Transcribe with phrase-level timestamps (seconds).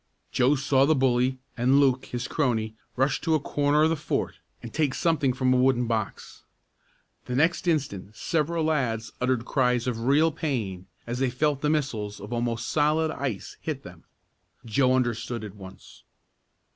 [0.31, 4.39] Joe saw the bully, and Luke, his crony, rush to a corner of the fort
[4.63, 6.43] and take something from a wooden box.
[7.25, 12.19] The next instant several lads uttered cries of real pain, as they felt the missiles
[12.19, 14.05] of almost solid ice hit them.
[14.65, 16.03] Joe understood at once.